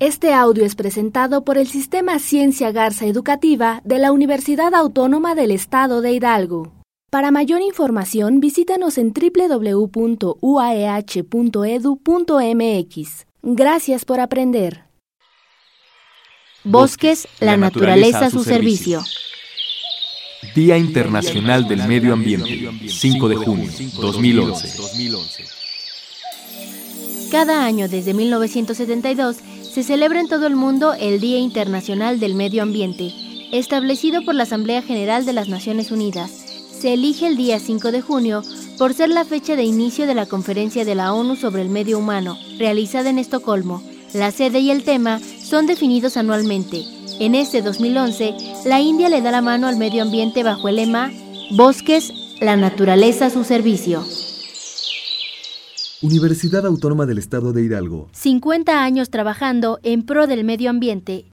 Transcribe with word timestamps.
Este 0.00 0.32
audio 0.32 0.64
es 0.64 0.76
presentado 0.76 1.42
por 1.42 1.58
el 1.58 1.66
Sistema 1.66 2.20
Ciencia 2.20 2.70
Garza 2.70 3.04
Educativa 3.06 3.80
de 3.84 3.98
la 3.98 4.12
Universidad 4.12 4.72
Autónoma 4.76 5.34
del 5.34 5.50
Estado 5.50 6.02
de 6.02 6.12
Hidalgo. 6.12 6.72
Para 7.10 7.32
mayor 7.32 7.62
información, 7.62 8.38
visítanos 8.38 8.96
en 8.96 9.12
www.uaeh.edu.mx. 9.12 10.36
E 12.48 13.24
Gracias 13.42 14.04
por 14.04 14.20
aprender. 14.20 14.82
Bosques, 16.62 17.26
la, 17.40 17.56
naturaleza, 17.56 18.26
a 18.26 18.30
su 18.30 18.44
servicio. 18.44 19.02
Día 20.54 20.78
Internacional 20.78 21.66
del 21.66 21.88
Medio 21.88 22.12
Ambiente, 22.12 22.70
5 22.88 23.28
de 23.30 23.34
junio, 23.34 23.68
2011. 24.00 25.66
Cada 27.30 27.66
año 27.66 27.88
desde 27.90 28.14
1972 28.14 29.36
se 29.70 29.82
celebra 29.82 30.18
en 30.18 30.28
todo 30.28 30.46
el 30.46 30.56
mundo 30.56 30.94
el 30.94 31.20
Día 31.20 31.38
Internacional 31.38 32.20
del 32.20 32.34
Medio 32.34 32.62
Ambiente, 32.62 33.12
establecido 33.52 34.24
por 34.24 34.34
la 34.34 34.44
Asamblea 34.44 34.80
General 34.80 35.26
de 35.26 35.34
las 35.34 35.46
Naciones 35.50 35.90
Unidas. 35.90 36.30
Se 36.30 36.94
elige 36.94 37.26
el 37.26 37.36
día 37.36 37.58
5 37.60 37.92
de 37.92 38.00
junio 38.00 38.42
por 38.78 38.94
ser 38.94 39.10
la 39.10 39.26
fecha 39.26 39.56
de 39.56 39.64
inicio 39.64 40.06
de 40.06 40.14
la 40.14 40.24
Conferencia 40.24 40.86
de 40.86 40.94
la 40.94 41.12
ONU 41.12 41.36
sobre 41.36 41.60
el 41.60 41.68
Medio 41.68 41.98
Humano, 41.98 42.38
realizada 42.58 43.10
en 43.10 43.18
Estocolmo. 43.18 43.82
La 44.14 44.30
sede 44.30 44.60
y 44.60 44.70
el 44.70 44.82
tema 44.84 45.20
son 45.38 45.66
definidos 45.66 46.16
anualmente. 46.16 46.82
En 47.20 47.34
este 47.34 47.60
2011, 47.60 48.32
la 48.64 48.80
India 48.80 49.10
le 49.10 49.20
da 49.20 49.32
la 49.32 49.42
mano 49.42 49.66
al 49.66 49.76
medio 49.76 50.02
ambiente 50.02 50.42
bajo 50.44 50.68
el 50.68 50.76
lema 50.76 51.12
Bosques, 51.50 52.10
la 52.40 52.56
naturaleza 52.56 53.26
a 53.26 53.30
su 53.30 53.44
servicio. 53.44 54.02
Universidad 56.00 56.64
Autónoma 56.64 57.06
del 57.06 57.18
Estado 57.18 57.52
de 57.52 57.60
Hidalgo. 57.64 58.08
50 58.12 58.84
años 58.84 59.10
trabajando 59.10 59.80
en 59.82 60.06
pro 60.06 60.28
del 60.28 60.44
medio 60.44 60.70
ambiente. 60.70 61.24